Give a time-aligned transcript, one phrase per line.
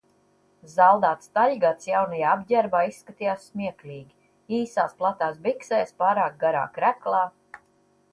[0.75, 4.09] Zaldāts Taļgats jaunajā apģērbā izskatījās smieklīgi:
[4.61, 7.21] īsās, platās biksēs, pārāk garā kreklā.